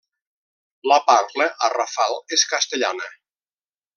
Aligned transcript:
La 0.91 0.97
parla, 1.09 1.47
a 1.67 1.69
Rafal, 1.75 2.17
és 2.39 2.47
castellana. 2.57 3.13